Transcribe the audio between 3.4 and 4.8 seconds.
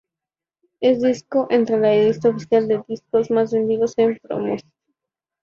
vendidos de Promusicae.